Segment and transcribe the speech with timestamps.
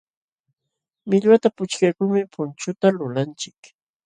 [1.09, 3.59] Millwata puchkaykulmi punchuta lulanchik.